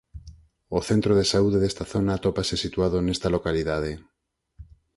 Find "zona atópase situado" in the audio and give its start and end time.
1.93-2.97